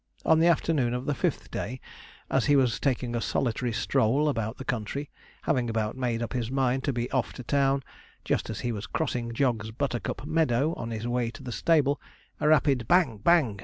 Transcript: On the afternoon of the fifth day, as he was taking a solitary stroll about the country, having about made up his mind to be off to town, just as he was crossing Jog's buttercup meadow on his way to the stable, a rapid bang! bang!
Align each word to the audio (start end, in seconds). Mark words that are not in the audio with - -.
On 0.25 0.39
the 0.39 0.47
afternoon 0.47 0.95
of 0.95 1.05
the 1.05 1.13
fifth 1.13 1.51
day, 1.51 1.79
as 2.27 2.45
he 2.47 2.55
was 2.55 2.79
taking 2.79 3.15
a 3.15 3.21
solitary 3.21 3.71
stroll 3.71 4.27
about 4.29 4.57
the 4.57 4.65
country, 4.65 5.11
having 5.43 5.69
about 5.69 5.95
made 5.95 6.23
up 6.23 6.33
his 6.33 6.49
mind 6.49 6.83
to 6.85 6.91
be 6.91 7.07
off 7.11 7.33
to 7.33 7.43
town, 7.43 7.83
just 8.25 8.49
as 8.49 8.61
he 8.61 8.71
was 8.71 8.87
crossing 8.87 9.31
Jog's 9.31 9.69
buttercup 9.69 10.25
meadow 10.25 10.73
on 10.73 10.89
his 10.89 11.07
way 11.07 11.29
to 11.29 11.43
the 11.43 11.51
stable, 11.51 12.01
a 12.39 12.47
rapid 12.47 12.87
bang! 12.87 13.19
bang! 13.19 13.59